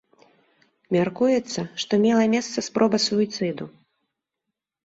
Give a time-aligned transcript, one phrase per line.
[0.95, 3.69] Мяркуецца, што мела месца спроба суіцыду.